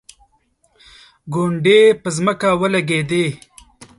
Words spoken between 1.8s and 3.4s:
یې په ځمکه ولګېدې.